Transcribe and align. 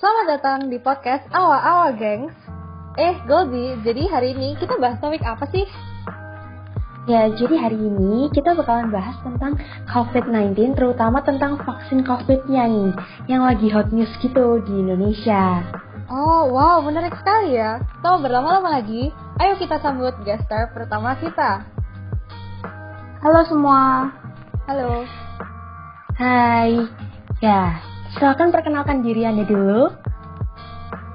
Selamat 0.00 0.26
datang 0.40 0.72
di 0.72 0.80
podcast 0.80 1.28
Awa-Awa 1.28 1.92
Gengs. 2.00 2.32
Eh, 2.96 3.12
Goldie, 3.28 3.76
jadi 3.84 4.08
hari 4.08 4.32
ini 4.32 4.56
kita 4.56 4.80
bahas 4.80 4.96
topik 5.00 5.20
apa 5.20 5.44
sih? 5.52 5.68
Ya, 7.04 7.28
jadi 7.28 7.60
hari 7.60 7.76
ini 7.76 8.32
kita 8.32 8.56
bakalan 8.56 8.88
bahas 8.88 9.20
tentang 9.20 9.60
COVID-19, 9.92 10.72
terutama 10.72 11.20
tentang 11.20 11.60
vaksin 11.60 12.00
COVID-nya 12.08 12.64
nih, 12.64 12.92
yang 13.28 13.44
lagi 13.44 13.68
hot 13.68 13.92
news 13.92 14.08
gitu 14.24 14.64
di 14.64 14.72
Indonesia. 14.80 15.60
Oh, 16.08 16.48
wow, 16.48 16.80
menarik 16.80 17.12
sekali 17.20 17.60
ya. 17.60 17.84
So, 18.00 18.16
berlama-lama 18.24 18.80
lagi, 18.80 19.12
ayo 19.40 19.60
kita 19.60 19.76
sambut 19.84 20.16
guest 20.24 20.48
star 20.48 20.72
pertama 20.72 21.12
kita. 21.20 21.68
Halo 23.20 23.44
semua. 23.44 24.08
Halo. 24.64 25.23
Hai. 26.14 26.78
Ya, 27.42 27.82
silakan 28.14 28.54
perkenalkan 28.54 29.02
diri 29.02 29.26
Anda 29.26 29.42
dulu. 29.42 29.90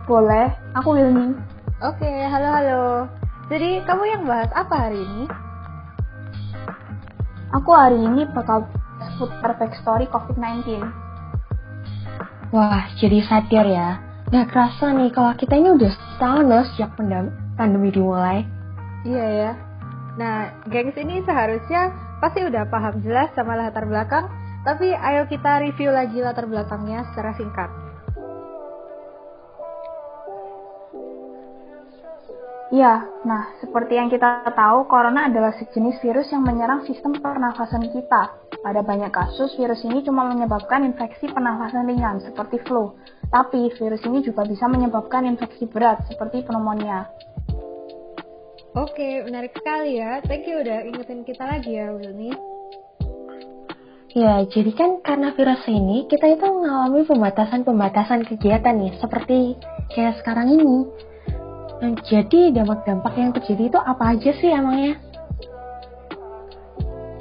Boleh, 0.03 0.51
aku 0.75 0.91
Wilmi. 0.91 1.39
Oke, 1.79 2.11
halo-halo. 2.27 3.07
Jadi, 3.47 3.79
kamu 3.87 4.03
yang 4.11 4.23
bahas 4.27 4.51
apa 4.51 4.75
hari 4.75 4.99
ini? 4.99 5.23
Aku 7.55 7.71
hari 7.71 7.95
ini 7.95 8.27
bakal 8.35 8.67
seputar 8.99 9.55
backstory 9.55 10.03
COVID-19. 10.11 10.83
Wah, 12.51 12.91
jadi 12.99 13.23
sadar 13.23 13.65
ya. 13.71 13.89
Gak 14.35 14.51
kerasa 14.51 14.91
nih 14.91 15.15
kalau 15.15 15.31
kita 15.39 15.55
ini 15.55 15.79
udah 15.79 15.95
setahun 15.95 16.43
loh 16.43 16.63
sejak 16.75 16.91
pandemi 17.55 17.87
dimulai. 17.95 18.43
Iya 19.07 19.25
ya. 19.47 19.51
Nah, 20.19 20.51
gengs 20.67 20.99
ini 20.99 21.23
seharusnya 21.23 21.95
pasti 22.19 22.43
udah 22.43 22.67
paham 22.67 22.99
jelas 22.99 23.31
sama 23.31 23.55
latar 23.55 23.87
belakang, 23.87 24.27
tapi 24.67 24.91
ayo 24.91 25.23
kita 25.27 25.63
review 25.63 25.89
lagi 25.91 26.19
latar 26.19 26.45
belakangnya 26.47 27.07
secara 27.11 27.31
singkat. 27.35 27.69
Iya, 32.69 33.01
nah 33.25 33.49
seperti 33.57 33.97
yang 33.97 34.13
kita 34.13 34.45
tahu, 34.53 34.85
corona 34.85 35.25
adalah 35.25 35.49
sejenis 35.57 35.97
virus 36.05 36.29
yang 36.29 36.45
menyerang 36.45 36.85
sistem 36.85 37.17
pernafasan 37.17 37.89
kita. 37.89 38.29
Pada 38.61 38.85
banyak 38.85 39.09
kasus, 39.09 39.57
virus 39.57 39.81
ini 39.89 40.05
cuma 40.05 40.29
menyebabkan 40.29 40.85
infeksi 40.85 41.33
pernafasan 41.33 41.89
ringan, 41.89 42.21
seperti 42.21 42.61
flu. 42.61 42.93
Tapi, 43.33 43.73
virus 43.73 44.05
ini 44.05 44.21
juga 44.21 44.45
bisa 44.45 44.69
menyebabkan 44.69 45.25
infeksi 45.25 45.65
berat, 45.65 46.05
seperti 46.13 46.45
pneumonia. 46.45 47.09
Oke, 48.77 49.25
menarik 49.25 49.57
sekali 49.57 49.97
ya. 49.97 50.21
Thank 50.21 50.45
you 50.45 50.61
udah 50.61 50.85
ingetin 50.85 51.25
kita 51.25 51.41
lagi 51.41 51.73
ya, 51.73 51.89
Wilmy. 51.89 52.48
Ya, 54.09 54.41
jadi 54.41 54.73
kan 54.73 55.05
karena 55.05 55.37
virus 55.37 55.61
ini, 55.69 56.09
kita 56.09 56.25
itu 56.33 56.41
mengalami 56.41 57.05
pembatasan-pembatasan 57.05 58.25
kegiatan 58.25 58.73
nih, 58.73 58.97
seperti 58.97 59.53
kayak 59.93 60.17
sekarang 60.17 60.49
ini. 60.49 60.89
Nah, 61.77 61.93
jadi 62.01 62.49
dampak-dampak 62.49 63.13
yang 63.13 63.31
terjadi 63.37 63.69
itu 63.69 63.77
apa 63.77 64.17
aja 64.17 64.33
sih 64.33 64.49
emangnya? 64.49 64.97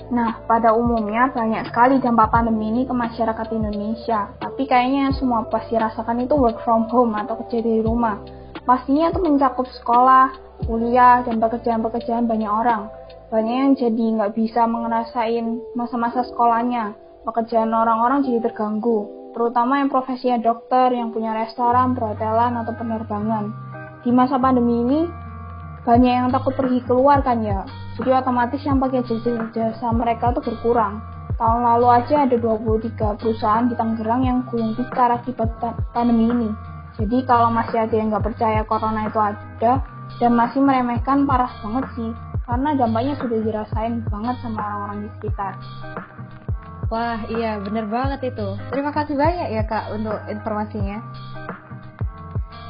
Nah, 0.08 0.40
pada 0.48 0.72
umumnya 0.72 1.28
banyak 1.28 1.68
sekali 1.68 2.00
dampak 2.00 2.32
pandemi 2.32 2.72
ini 2.72 2.88
ke 2.88 2.94
masyarakat 2.96 3.46
Indonesia. 3.52 4.32
Tapi 4.40 4.64
kayaknya 4.64 5.12
yang 5.12 5.14
semua 5.20 5.44
pasti 5.44 5.76
rasakan 5.76 6.24
itu 6.24 6.32
work 6.40 6.64
from 6.64 6.88
home 6.88 7.12
atau 7.12 7.36
kerja 7.44 7.60
di 7.60 7.84
rumah. 7.84 8.16
Pastinya 8.68 9.08
itu 9.08 9.24
mencakup 9.24 9.64
sekolah, 9.80 10.36
kuliah, 10.68 11.24
dan 11.24 11.40
pekerjaan-pekerjaan 11.40 12.28
banyak 12.28 12.52
orang. 12.52 12.92
Banyak 13.32 13.56
yang 13.64 13.72
jadi 13.72 14.04
nggak 14.20 14.36
bisa 14.36 14.68
ngerasain 14.68 15.56
masa-masa 15.72 16.20
sekolahnya. 16.28 16.92
Pekerjaan 17.24 17.72
orang-orang 17.72 18.28
jadi 18.28 18.44
terganggu, 18.44 19.32
terutama 19.32 19.80
yang 19.80 19.88
profesinya 19.88 20.36
dokter, 20.44 20.92
yang 20.92 21.16
punya 21.16 21.32
restoran, 21.32 21.96
perhotelan, 21.96 22.60
atau 22.60 22.76
penerbangan. 22.76 23.44
Di 24.04 24.12
masa 24.12 24.36
pandemi 24.36 24.84
ini, 24.84 25.00
banyak 25.88 26.12
yang 26.12 26.28
takut 26.28 26.52
pergi 26.52 26.84
keluar 26.84 27.24
kan 27.24 27.40
ya, 27.40 27.64
jadi 27.96 28.20
otomatis 28.20 28.60
yang 28.68 28.76
pakai 28.76 29.00
jasa-jasa 29.00 29.88
mereka 29.96 30.36
tuh 30.36 30.44
berkurang. 30.44 31.00
Tahun 31.40 31.60
lalu 31.64 32.04
aja 32.04 32.28
ada 32.28 32.36
23 32.36 33.16
perusahaan 33.16 33.64
di 33.64 33.72
Tangerang 33.80 34.28
yang 34.28 34.44
gulung 34.44 34.76
tikar 34.76 35.08
akibat 35.16 35.56
pandemi 35.96 36.28
ini. 36.28 36.67
Jadi 36.98 37.18
kalau 37.24 37.54
masih 37.54 37.78
ada 37.78 37.94
yang 37.94 38.10
nggak 38.10 38.26
percaya 38.26 38.60
corona 38.66 39.06
itu 39.06 39.18
ada, 39.22 39.72
dan 40.18 40.32
masih 40.34 40.58
meremehkan 40.58 41.22
parah 41.24 41.50
banget 41.62 41.86
sih 41.94 42.10
karena 42.48 42.72
dampaknya 42.74 43.14
sudah 43.20 43.38
dirasain 43.44 43.94
banget 44.08 44.36
sama 44.40 44.58
orang-orang 44.58 44.98
di 45.04 45.08
sekitar. 45.20 45.52
Wah, 46.88 47.20
iya 47.28 47.60
bener 47.60 47.84
banget 47.84 48.32
itu. 48.32 48.48
Terima 48.72 48.90
kasih 48.96 49.12
banyak 49.12 49.48
ya 49.52 49.62
Kak 49.68 49.92
untuk 49.92 50.16
informasinya. 50.32 51.04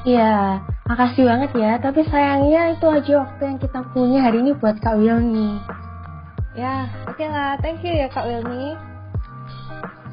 Iya, 0.03 0.59
makasih 0.91 1.23
banget 1.23 1.51
ya. 1.55 1.79
Tapi 1.79 2.03
sayangnya 2.11 2.75
itu 2.75 2.87
aja 2.91 3.13
waktu 3.23 3.43
yang 3.47 3.59
kita 3.63 3.81
punya 3.95 4.19
hari 4.27 4.43
ini 4.43 4.59
buat 4.59 4.83
Kak 4.83 4.99
Wilmi. 4.99 5.63
Ya, 6.59 6.91
oke 7.07 7.15
okay 7.15 7.31
lah. 7.31 7.55
Thank 7.63 7.87
you 7.87 7.95
ya 7.95 8.11
Kak 8.11 8.27
Wilmi. 8.27 8.75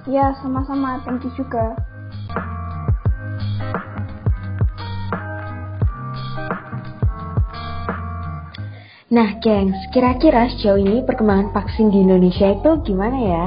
Ya, 0.05 0.37
sama-sama. 0.37 1.01
Thank 1.01 1.25
you 1.25 1.33
juga. 1.33 1.73
Nah, 9.05 9.37
gengs, 9.37 9.77
kira-kira 9.93 10.49
sejauh 10.49 10.81
ini 10.81 11.05
perkembangan 11.05 11.53
vaksin 11.53 11.93
di 11.93 12.01
Indonesia 12.01 12.57
itu 12.57 12.71
gimana 12.89 13.17
ya? 13.21 13.45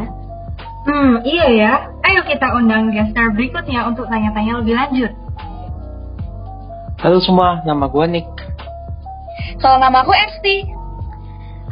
Hmm, 0.86 1.18
iya 1.26 1.46
ya. 1.50 1.72
Ayo 2.06 2.22
kita 2.22 2.54
undang 2.54 2.94
guest 2.94 3.10
star 3.10 3.34
berikutnya 3.34 3.82
untuk 3.90 4.06
tanya-tanya 4.06 4.62
lebih 4.62 4.78
lanjut. 4.78 5.12
Halo 7.02 7.18
semua, 7.18 7.58
nama 7.66 7.90
gue 7.90 8.06
Nick. 8.06 8.30
Kalau 9.58 9.82
nama 9.82 10.06
aku 10.06 10.14
Esti. 10.14 10.62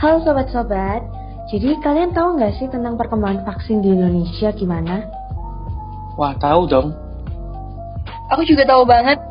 Halo 0.03 0.19
sobat-sobat, 0.27 1.07
jadi 1.55 1.79
kalian 1.79 2.11
tahu 2.11 2.43
nggak 2.43 2.59
sih 2.59 2.67
tentang 2.67 2.99
perkembangan 2.99 3.47
vaksin 3.47 3.87
di 3.87 3.95
Indonesia 3.95 4.51
gimana? 4.51 5.07
Wah, 6.19 6.35
tahu 6.43 6.67
dong. 6.67 6.91
Aku 8.35 8.43
juga 8.43 8.67
tahu 8.67 8.83
banget. 8.83 9.23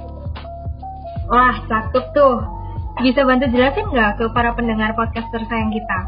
Wah, 1.28 1.60
cakep 1.68 2.06
tuh. 2.16 2.55
Bisa 2.96 3.28
bantu 3.28 3.52
jelasin 3.52 3.92
nggak 3.92 4.12
ke 4.16 4.26
para 4.32 4.56
pendengar 4.56 4.96
podcast 4.96 5.28
tersayang 5.28 5.68
kita? 5.68 6.00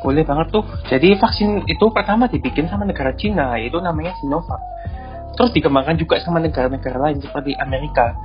Boleh 0.00 0.24
banget 0.24 0.52
tuh. 0.52 0.64
Jadi 0.88 1.16
vaksin 1.20 1.68
itu 1.68 1.84
pertama 1.92 2.28
dibikin 2.28 2.68
sama 2.68 2.88
negara 2.88 3.12
Cina, 3.16 3.56
yaitu 3.60 3.76
namanya 3.80 4.16
Sinovac. 4.20 4.60
Terus 5.36 5.52
dikembangkan 5.52 6.00
juga 6.00 6.16
sama 6.24 6.40
negara-negara 6.40 6.96
lain 6.96 7.20
seperti 7.20 7.52
Amerika. 7.60 8.16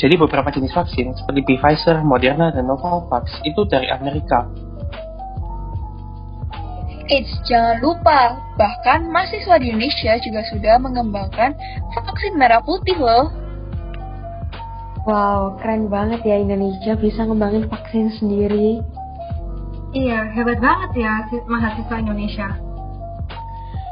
Jadi 0.00 0.16
beberapa 0.16 0.48
jenis 0.48 0.72
vaksin 0.72 1.12
seperti 1.12 1.44
Pfizer, 1.44 2.00
Moderna, 2.00 2.48
dan 2.48 2.64
Novavax 2.64 3.44
itu 3.44 3.68
dari 3.68 3.92
Amerika. 3.92 4.48
Eits, 7.12 7.28
jangan 7.44 7.76
lupa, 7.84 8.40
bahkan 8.56 9.04
mahasiswa 9.12 9.60
di 9.60 9.68
Indonesia 9.68 10.16
juga 10.24 10.40
sudah 10.48 10.80
mengembangkan 10.80 11.52
vaksin 11.92 12.40
merah 12.40 12.64
putih 12.64 12.96
loh. 12.96 13.41
Wow, 15.02 15.58
keren 15.58 15.90
banget 15.90 16.22
ya 16.22 16.38
Indonesia 16.38 16.94
bisa 16.94 17.26
ngembangin 17.26 17.66
vaksin 17.66 18.14
sendiri. 18.22 18.78
Iya, 19.90 20.30
hebat 20.30 20.62
banget 20.62 21.04
ya 21.04 21.26
mahasiswa 21.50 21.96
Indonesia. 21.98 22.48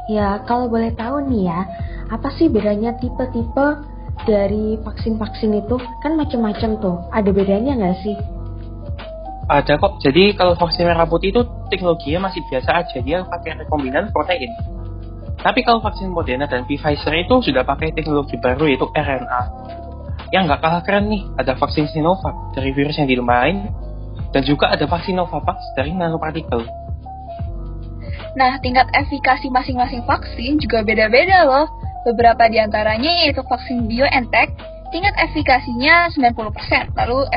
Ya, 0.07 0.39
kalau 0.47 0.71
boleh 0.71 0.95
tahu 0.95 1.27
nih 1.27 1.51
ya, 1.51 1.67
apa 2.07 2.31
sih 2.39 2.47
bedanya 2.47 2.95
tipe-tipe 2.95 3.67
dari 4.23 4.79
vaksin-vaksin 4.81 5.51
itu? 5.61 5.75
Kan 5.99 6.15
macam-macam 6.15 6.79
tuh, 6.79 6.97
ada 7.11 7.29
bedanya 7.29 7.75
nggak 7.75 7.97
sih? 8.07 8.15
Ada 9.51 9.83
kok, 9.83 9.99
jadi 9.99 10.31
kalau 10.39 10.55
vaksin 10.55 10.87
merah 10.87 11.03
putih 11.03 11.35
itu 11.35 11.43
teknologinya 11.67 12.31
masih 12.31 12.39
biasa 12.47 12.87
aja, 12.87 12.97
dia 13.03 13.27
pakai 13.27 13.59
rekombinan 13.59 14.07
protein. 14.15 14.55
Tapi 15.43 15.59
kalau 15.67 15.83
vaksin 15.83 16.07
Moderna 16.07 16.47
dan 16.47 16.63
Pfizer 16.63 17.19
itu 17.19 17.43
sudah 17.43 17.67
pakai 17.67 17.91
teknologi 17.91 18.39
baru 18.39 18.63
yaitu 18.63 18.87
RNA. 18.95 19.41
Yang 20.31 20.43
nggak 20.47 20.61
kalah 20.63 20.81
keren 20.87 21.11
nih, 21.11 21.27
ada 21.35 21.53
vaksin 21.59 21.91
Sinovac 21.91 22.55
dari 22.55 22.71
virus 22.71 22.95
yang 22.95 23.07
dilumain, 23.11 23.67
dan 24.31 24.41
juga 24.47 24.71
ada 24.71 24.87
vaksin 24.87 25.19
Novavax 25.19 25.59
dari 25.75 25.91
nanopartikel. 25.91 26.63
Nah, 28.31 28.55
tingkat 28.63 28.87
efikasi 28.95 29.51
masing-masing 29.51 30.07
vaksin 30.07 30.55
juga 30.63 30.87
beda-beda 30.87 31.43
loh. 31.43 31.67
Beberapa 32.07 32.47
di 32.47 32.57
antaranya 32.57 33.11
yaitu 33.27 33.43
vaksin 33.43 33.85
BioNTech, 33.85 34.55
tingkat 34.89 35.13
efikasinya 35.19 36.09
90%, 36.15 36.95
lalu 36.95 37.27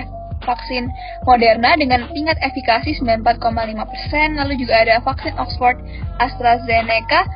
vaksin 0.47 0.89
Moderna 1.27 1.75
dengan 1.77 2.07
tingkat 2.15 2.39
efikasi 2.41 2.95
94,5%, 3.03 4.39
lalu 4.39 4.55
juga 4.57 4.75
ada 4.87 5.03
vaksin 5.03 5.35
Oxford 5.37 5.83
AstraZeneca 6.23 7.27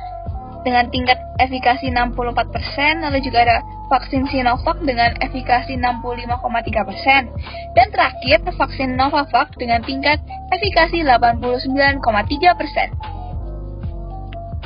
dengan 0.62 0.86
tingkat 0.88 1.18
efikasi 1.42 1.90
64%, 1.90 3.04
lalu 3.04 3.18
juga 3.26 3.44
ada 3.44 3.58
vaksin 3.88 4.28
Sinovac 4.28 4.78
dengan 4.84 5.16
efikasi 5.18 5.72
65,3%, 5.80 7.26
dan 7.74 7.86
terakhir 7.90 8.38
vaksin 8.54 8.94
Novavax 8.94 9.50
dengan 9.56 9.82
tingkat 9.82 10.20
efikasi 10.52 11.02
89,3%. 11.04 12.92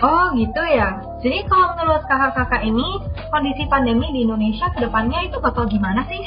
Oh 0.03 0.35
gitu 0.35 0.63
ya. 0.67 0.99
Jadi 1.23 1.47
kalau 1.47 1.79
menurut 1.79 2.03
kakak-kakak 2.11 2.67
ini, 2.67 2.99
kondisi 3.31 3.71
pandemi 3.71 4.11
di 4.11 4.27
Indonesia 4.27 4.67
ke 4.75 4.83
depannya 4.83 5.31
itu 5.31 5.39
bakal 5.39 5.71
gimana 5.71 6.03
sih? 6.11 6.19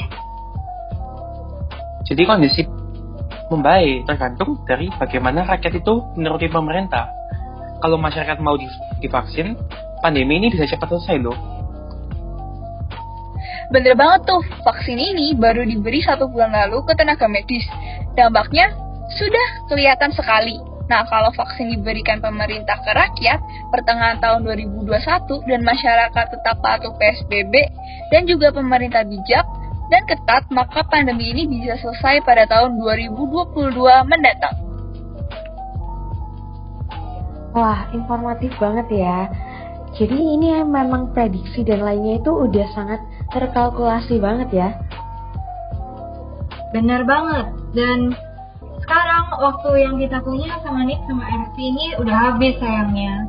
Jadi 2.08 2.24
kondisi 2.24 2.64
membaik 3.52 4.08
tergantung 4.08 4.64
dari 4.64 4.88
bagaimana 4.96 5.44
rakyat 5.44 5.84
itu 5.84 6.00
menuruti 6.16 6.48
pemerintah. 6.48 7.12
Kalau 7.84 8.00
masyarakat 8.00 8.40
mau 8.40 8.56
divaksin, 9.04 9.60
pandemi 10.00 10.40
ini 10.40 10.48
bisa 10.48 10.64
cepat 10.64 10.96
selesai 10.96 11.20
loh. 11.20 11.55
Bener 13.66 13.98
banget 13.98 14.30
tuh, 14.30 14.42
vaksin 14.62 14.94
ini 14.94 15.34
baru 15.34 15.66
diberi 15.66 15.98
satu 15.98 16.30
bulan 16.30 16.54
lalu 16.54 16.86
ke 16.86 16.92
tenaga 16.94 17.26
medis. 17.26 17.66
Dampaknya 18.14 18.70
sudah 19.18 19.66
kelihatan 19.66 20.14
sekali. 20.14 20.58
Nah, 20.86 21.02
kalau 21.10 21.34
vaksin 21.34 21.74
diberikan 21.74 22.22
pemerintah 22.22 22.78
ke 22.78 22.90
rakyat 22.94 23.42
pertengahan 23.74 24.22
tahun 24.22 24.46
2021 24.46 24.86
dan 25.50 25.60
masyarakat 25.66 26.24
tetap 26.30 26.62
patuh 26.62 26.94
PSBB 26.94 27.54
dan 28.14 28.22
juga 28.30 28.54
pemerintah 28.54 29.02
bijak 29.02 29.42
dan 29.90 30.02
ketat, 30.06 30.46
maka 30.54 30.86
pandemi 30.86 31.34
ini 31.34 31.46
bisa 31.50 31.74
selesai 31.82 32.22
pada 32.22 32.46
tahun 32.46 32.78
2022 32.78 33.74
mendatang. 34.06 34.56
Wah, 37.50 37.90
informatif 37.90 38.54
banget 38.62 38.86
ya. 38.94 39.26
Jadi 39.96 40.18
ini 40.18 40.60
memang 40.60 41.16
prediksi 41.16 41.64
dan 41.64 41.82
lainnya 41.82 42.20
itu 42.20 42.28
udah 42.28 42.66
sangat 42.76 43.00
terkalkulasi 43.36 44.16
banget 44.16 44.48
ya. 44.52 44.68
Bener 46.72 47.04
banget. 47.04 47.46
Dan 47.76 48.16
sekarang 48.80 49.28
waktu 49.36 49.68
yang 49.84 49.94
kita 50.00 50.24
punya 50.24 50.56
sama 50.64 50.86
Nick 50.88 51.04
sama 51.04 51.24
RC 51.28 51.56
ini 51.60 51.86
udah 52.00 52.16
habis 52.32 52.54
sayangnya. 52.56 53.28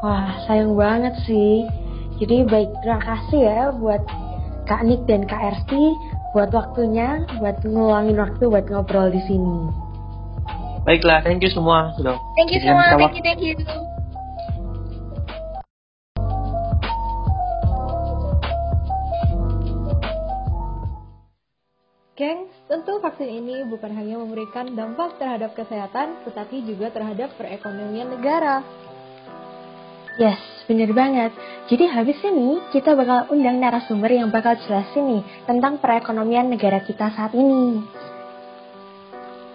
Wah, 0.00 0.28
sayang 0.48 0.72
banget 0.72 1.14
sih. 1.28 1.68
Jadi 2.16 2.48
baik, 2.48 2.72
terima 2.80 3.00
kasih 3.04 3.40
ya 3.44 3.60
buat 3.76 4.00
Kak 4.64 4.82
Nick 4.88 5.04
dan 5.04 5.28
Kak 5.28 5.40
RC 5.60 5.72
buat 6.32 6.52
waktunya, 6.52 7.24
buat 7.40 7.60
ngeluangin 7.64 8.16
waktu 8.20 8.44
buat 8.48 8.68
ngobrol 8.68 9.08
di 9.08 9.20
sini. 9.24 9.72
Baiklah, 10.84 11.24
thank 11.24 11.42
you 11.42 11.50
semua 11.50 11.96
sudah. 11.96 12.14
Thank 12.36 12.52
you 12.54 12.60
semua, 12.60 12.94
thank 12.94 13.16
you, 13.16 13.24
thank 13.24 13.40
you. 13.42 13.85
Tentu 22.86 23.02
vaksin 23.02 23.26
ini 23.42 23.66
bukan 23.66 23.90
hanya 23.98 24.14
memberikan 24.14 24.70
dampak 24.78 25.18
terhadap 25.18 25.58
kesehatan, 25.58 26.22
tetapi 26.22 26.62
juga 26.62 26.94
terhadap 26.94 27.34
perekonomian 27.34 28.14
negara. 28.14 28.62
Yes, 30.22 30.38
bener 30.70 30.94
banget. 30.94 31.34
Jadi 31.66 31.82
habis 31.90 32.14
ini 32.22 32.62
kita 32.70 32.94
bakal 32.94 33.26
undang 33.34 33.58
narasumber 33.58 34.14
yang 34.14 34.30
bakal 34.30 34.54
jelasin 34.62 35.18
nih 35.18 35.22
tentang 35.50 35.82
perekonomian 35.82 36.46
negara 36.46 36.78
kita 36.78 37.10
saat 37.10 37.34
ini. 37.34 37.82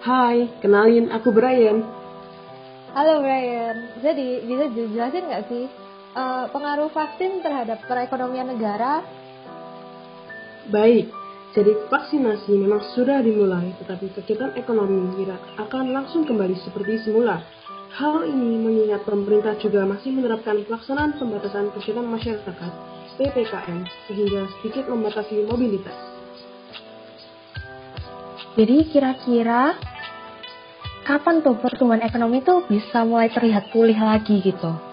Hai, 0.04 0.52
kenalin 0.60 1.08
aku 1.08 1.32
Brian. 1.32 1.88
Halo 2.92 3.24
Brian, 3.24 3.96
jadi 4.04 4.44
bisa 4.44 4.64
jelasin 4.76 5.24
nggak 5.32 5.48
sih 5.48 5.72
uh, 6.20 6.52
pengaruh 6.52 6.92
vaksin 6.92 7.40
terhadap 7.40 7.80
perekonomian 7.88 8.52
negara? 8.52 9.00
Baik, 10.68 11.08
jadi 11.52 11.72
vaksinasi 12.12 12.52
memang 12.60 12.84
sudah 12.92 13.24
dimulai, 13.24 13.72
tetapi 13.80 14.12
kegiatan 14.12 14.52
ekonomi 14.60 15.16
tidak 15.16 15.40
akan 15.56 15.96
langsung 15.96 16.28
kembali 16.28 16.52
seperti 16.60 17.08
semula. 17.08 17.40
Hal 17.96 18.28
ini 18.28 18.60
mengingat 18.60 19.08
pemerintah 19.08 19.56
juga 19.56 19.88
masih 19.88 20.12
menerapkan 20.12 20.60
pelaksanaan 20.68 21.16
pembatasan 21.16 21.72
kegiatan 21.72 22.04
masyarakat 22.04 22.72
(PPKM) 23.16 23.88
sehingga 24.04 24.44
sedikit 24.60 24.92
membatasi 24.92 25.40
mobilitas. 25.48 25.96
Jadi 28.60 28.92
kira-kira 28.92 29.72
kapan 31.08 31.40
tuh 31.40 31.56
pertumbuhan 31.64 32.04
ekonomi 32.04 32.44
tuh 32.44 32.68
bisa 32.68 33.08
mulai 33.08 33.32
terlihat 33.32 33.72
pulih 33.72 33.96
lagi 33.96 34.36
gitu? 34.44 34.91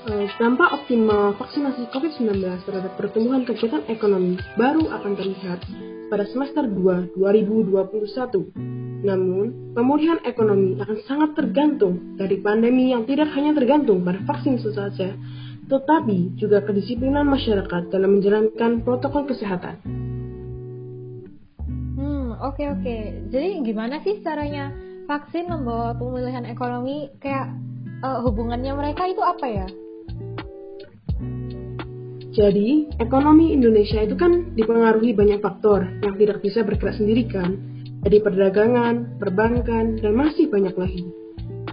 Eh, 0.00 0.32
dampak 0.40 0.72
optimal 0.72 1.36
vaksinasi 1.36 1.92
COVID-19 1.92 2.40
terhadap 2.64 2.96
pertumbuhan 2.96 3.44
kegiatan 3.44 3.84
ekonomi 3.84 4.40
baru 4.56 4.88
akan 4.96 5.12
terlihat 5.12 5.60
pada 6.08 6.24
semester 6.24 6.64
2 6.64 7.20
2021. 7.20 8.48
Namun, 9.04 9.76
pemulihan 9.76 10.16
ekonomi 10.24 10.80
akan 10.80 11.04
sangat 11.04 11.36
tergantung 11.36 12.16
dari 12.16 12.40
pandemi 12.40 12.96
yang 12.96 13.04
tidak 13.04 13.28
hanya 13.36 13.52
tergantung 13.52 14.00
pada 14.00 14.24
vaksin 14.24 14.56
saja, 14.64 15.12
tetapi 15.68 16.32
juga 16.40 16.64
kedisiplinan 16.64 17.28
masyarakat 17.28 17.92
dalam 17.92 18.16
menjalankan 18.16 18.80
protokol 18.80 19.28
kesehatan. 19.28 19.84
Hmm, 22.00 22.40
oke 22.40 22.56
okay, 22.56 22.66
oke. 22.72 22.80
Okay. 22.80 23.00
Jadi 23.28 23.68
gimana 23.68 24.00
sih 24.00 24.24
caranya 24.24 24.72
vaksin 25.04 25.44
membawa 25.44 25.92
pemulihan 25.92 26.48
ekonomi 26.48 27.12
kayak 27.20 27.52
uh, 28.00 28.24
hubungannya 28.24 28.72
mereka 28.72 29.04
itu 29.04 29.20
apa 29.20 29.44
ya? 29.44 29.68
Jadi, 32.40 32.88
ekonomi 32.96 33.52
Indonesia 33.52 34.00
itu 34.00 34.16
kan 34.16 34.56
dipengaruhi 34.56 35.12
banyak 35.12 35.44
faktor 35.44 35.84
yang 36.00 36.16
tidak 36.16 36.40
bisa 36.40 36.64
bergerak 36.64 36.96
sendiri 36.96 37.28
kan, 37.28 37.60
jadi 38.00 38.16
perdagangan, 38.24 39.20
perbankan, 39.20 40.00
dan 40.00 40.12
masih 40.16 40.48
banyak 40.48 40.72
lagi. 40.72 41.04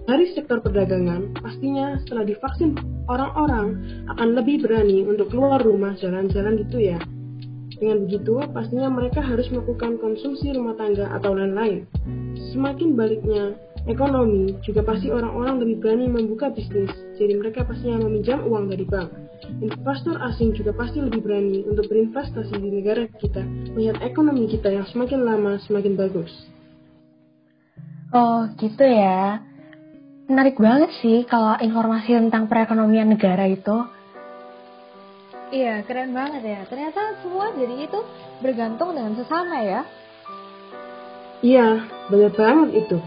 Dari 0.04 0.28
sektor 0.36 0.60
perdagangan, 0.60 1.40
pastinya 1.40 1.96
setelah 2.04 2.28
divaksin 2.28 2.76
orang-orang 3.08 3.80
akan 4.12 4.36
lebih 4.36 4.68
berani 4.68 5.08
untuk 5.08 5.32
keluar 5.32 5.64
rumah 5.64 5.96
jalan-jalan 6.04 6.60
gitu 6.68 6.84
ya. 6.84 7.00
Dengan 7.80 8.04
begitu, 8.04 8.36
pastinya 8.52 8.92
mereka 8.92 9.24
harus 9.24 9.48
melakukan 9.48 9.96
konsumsi 10.04 10.52
rumah 10.52 10.76
tangga 10.76 11.08
atau 11.16 11.32
lain-lain. 11.32 11.88
Semakin 12.52 13.00
baliknya, 13.00 13.56
ekonomi 13.88 14.60
juga 14.62 14.84
pasti 14.84 15.10
orang-orang 15.10 15.64
lebih 15.64 15.76
berani 15.82 16.06
membuka 16.12 16.52
bisnis, 16.52 16.92
jadi 17.16 17.40
mereka 17.40 17.64
pastinya 17.64 18.06
meminjam 18.06 18.44
uang 18.46 18.70
dari 18.70 18.86
bank 18.86 19.28
investor 19.62 20.18
asing 20.22 20.54
juga 20.54 20.74
pasti 20.74 21.00
lebih 21.02 21.22
berani 21.24 21.64
untuk 21.66 21.88
berinvestasi 21.90 22.54
di 22.58 22.70
negara 22.70 23.08
kita, 23.18 23.42
melihat 23.74 23.98
ekonomi 24.04 24.50
kita 24.50 24.70
yang 24.70 24.86
semakin 24.90 25.24
lama 25.24 25.62
semakin 25.66 25.94
bagus. 25.96 26.32
Oh, 28.12 28.48
gitu 28.56 28.84
ya. 28.84 29.44
Menarik 30.28 30.60
banget 30.60 30.92
sih 31.04 31.24
kalau 31.28 31.56
informasi 31.60 32.16
tentang 32.20 32.48
perekonomian 32.48 33.16
negara 33.16 33.48
itu. 33.48 33.84
Iya, 35.48 35.80
keren 35.88 36.12
banget 36.12 36.44
ya. 36.44 36.62
Ternyata 36.68 37.24
semua 37.24 37.56
jadi 37.56 37.88
itu 37.88 38.00
bergantung 38.44 38.92
dengan 38.92 39.16
sesama 39.16 39.64
ya. 39.64 39.82
Iya, 41.40 41.88
benar 42.12 42.32
banget 42.36 42.70
itu. 42.84 43.00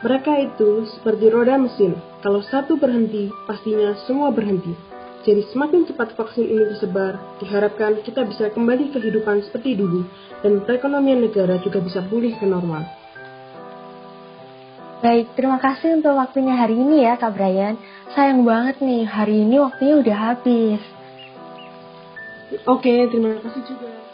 Mereka 0.00 0.32
itu 0.40 0.88
seperti 0.96 1.28
roda 1.28 1.60
mesin. 1.60 1.92
Kalau 2.24 2.40
satu 2.40 2.80
berhenti, 2.80 3.28
pastinya 3.44 3.92
semua 4.08 4.32
berhenti. 4.32 4.72
Jadi 5.20 5.44
semakin 5.52 5.84
cepat 5.84 6.16
vaksin 6.16 6.48
ini 6.48 6.72
disebar, 6.72 7.20
diharapkan 7.44 8.00
kita 8.00 8.24
bisa 8.24 8.48
kembali 8.48 8.88
kehidupan 8.96 9.44
seperti 9.44 9.76
dulu 9.76 10.08
dan 10.40 10.64
perekonomian 10.64 11.20
negara 11.20 11.60
juga 11.60 11.84
bisa 11.84 12.00
pulih 12.08 12.32
ke 12.40 12.48
normal. 12.48 12.88
Baik, 15.04 15.32
terima 15.36 15.60
kasih 15.60 16.00
untuk 16.00 16.16
waktunya 16.16 16.56
hari 16.56 16.80
ini 16.80 17.04
ya 17.04 17.20
Kak 17.20 17.36
Brian. 17.36 17.76
Sayang 18.16 18.48
banget 18.48 18.80
nih, 18.80 19.04
hari 19.04 19.44
ini 19.44 19.60
waktunya 19.60 20.00
udah 20.00 20.16
habis. 20.32 20.80
Oke, 22.64 23.08
terima 23.12 23.36
kasih 23.44 23.62
juga. 23.68 24.09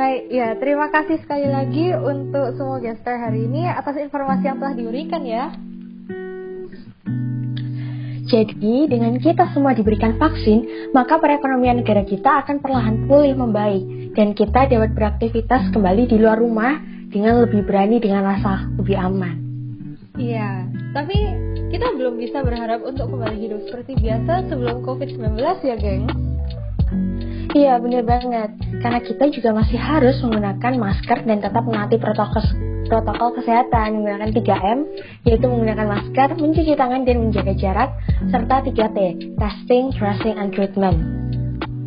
Baik, 0.00 0.32
ya 0.32 0.56
terima 0.56 0.88
kasih 0.88 1.20
sekali 1.20 1.44
lagi 1.44 1.92
untuk 1.92 2.56
semua 2.56 2.80
gestar 2.80 3.20
hari 3.20 3.44
ini 3.44 3.68
atas 3.68 4.00
informasi 4.00 4.48
yang 4.48 4.56
telah 4.56 4.72
diberikan 4.72 5.20
ya. 5.28 5.52
Jadi, 8.24 8.88
dengan 8.88 9.20
kita 9.20 9.52
semua 9.52 9.76
diberikan 9.76 10.16
vaksin, 10.16 10.88
maka 10.96 11.20
perekonomian 11.20 11.84
negara 11.84 12.00
kita 12.08 12.40
akan 12.40 12.64
perlahan 12.64 13.04
pulih 13.04 13.36
membaik 13.36 14.16
dan 14.16 14.32
kita 14.32 14.72
dapat 14.72 14.96
beraktivitas 14.96 15.68
kembali 15.68 16.08
di 16.08 16.16
luar 16.16 16.40
rumah 16.40 16.80
dengan 17.12 17.44
lebih 17.44 17.68
berani 17.68 18.00
dengan 18.00 18.24
rasa 18.24 18.72
lebih 18.80 18.96
aman. 18.96 19.36
Iya, 20.16 20.64
tapi 20.96 21.28
kita 21.76 21.92
belum 22.00 22.16
bisa 22.16 22.40
berharap 22.40 22.80
untuk 22.88 23.04
kembali 23.04 23.36
hidup 23.36 23.68
seperti 23.68 24.00
biasa 24.00 24.48
sebelum 24.48 24.80
COVID-19 24.80 25.36
ya, 25.60 25.76
geng. 25.76 26.29
Iya, 27.50 27.82
benar 27.82 28.06
banget. 28.06 28.50
Karena 28.78 29.00
kita 29.02 29.26
juga 29.34 29.50
masih 29.50 29.74
harus 29.74 30.22
menggunakan 30.22 30.72
masker 30.78 31.18
dan 31.26 31.38
tetap 31.42 31.66
menaati 31.66 31.98
protokol 31.98 32.46
protokol 32.90 33.38
kesehatan 33.38 34.02
menggunakan 34.02 34.30
3M, 34.34 34.78
yaitu 35.22 35.46
menggunakan 35.46 35.86
masker, 35.86 36.28
mencuci 36.38 36.74
tangan 36.74 37.06
dan 37.06 37.16
menjaga 37.22 37.54
jarak, 37.54 37.90
serta 38.34 38.66
3T, 38.66 38.98
testing, 39.38 39.94
tracing, 39.94 40.34
and 40.34 40.50
treatment. 40.50 40.98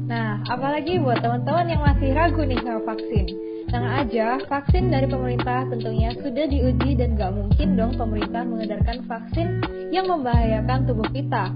Nah, 0.07 0.39
apalagi 0.47 1.03
buat 1.03 1.19
teman-teman 1.19 1.67
yang 1.67 1.81
masih 1.83 2.15
ragu 2.15 2.43
nih 2.47 2.59
sama 2.63 2.79
vaksin. 2.87 3.25
Tenang 3.67 3.95
aja, 4.05 4.27
vaksin 4.47 4.91
dari 4.91 5.07
pemerintah 5.07 5.67
tentunya 5.67 6.15
sudah 6.15 6.45
diuji 6.47 6.95
dan 6.95 7.19
gak 7.19 7.31
mungkin 7.35 7.67
dong 7.75 7.95
pemerintah 7.99 8.43
mengedarkan 8.47 9.03
vaksin 9.03 9.47
yang 9.91 10.07
membahayakan 10.07 10.87
tubuh 10.87 11.07
kita. 11.11 11.51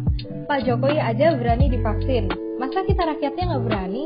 Pak 0.47 0.59
Jokowi 0.63 0.97
aja 0.97 1.35
berani 1.39 1.71
divaksin, 1.71 2.46
masa 2.57 2.83
kita 2.83 3.01
rakyatnya 3.05 3.43
nggak 3.53 3.63
berani? 3.65 4.03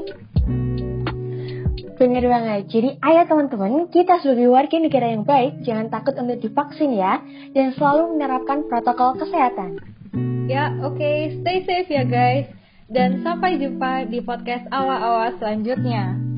Bener 2.02 2.24
banget. 2.26 2.62
Jadi 2.72 2.90
ayo 2.98 3.22
teman-teman, 3.30 3.86
kita 3.94 4.18
sebagai 4.26 4.50
warga 4.50 4.78
negara 4.82 5.08
yang 5.14 5.22
baik, 5.22 5.62
jangan 5.62 5.88
takut 5.94 6.18
untuk 6.18 6.42
divaksin 6.42 6.98
ya, 6.98 7.22
dan 7.54 7.78
selalu 7.78 8.18
menerapkan 8.18 8.66
protokol 8.66 9.22
kesehatan. 9.22 9.78
Ya, 10.50 10.74
oke, 10.82 10.98
okay. 10.98 11.40
stay 11.40 11.62
safe 11.64 11.90
ya 11.94 12.04
guys. 12.04 12.50
Dan 12.92 13.24
sampai 13.24 13.56
jumpa 13.56 14.12
di 14.12 14.20
podcast 14.20 14.68
awal-awal 14.68 15.40
selanjutnya. 15.40 16.31